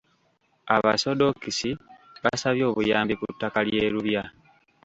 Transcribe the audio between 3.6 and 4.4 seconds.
ly'e Lubya.